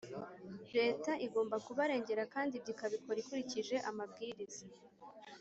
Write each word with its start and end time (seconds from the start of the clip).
Leta 0.77 1.11
igomba 1.25 1.55
kubarengera, 1.65 2.23
kandi 2.33 2.51
ibyo 2.55 2.69
ikabikora 2.73 3.17
ikurikije 3.23 3.75
amabwiriza 3.89 4.63